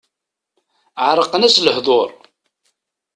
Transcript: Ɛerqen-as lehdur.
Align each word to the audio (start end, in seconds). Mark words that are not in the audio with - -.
Ɛerqen-as 1.07 1.57
lehdur. 1.65 2.09